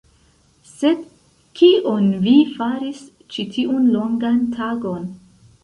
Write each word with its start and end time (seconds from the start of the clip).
Sed, 0.69 1.03
kion 1.59 2.09
vi 2.25 2.35
faris 2.55 3.05
ĉi 3.35 3.47
tiun 3.59 3.87
longan 3.99 4.43
tagon? 4.59 5.09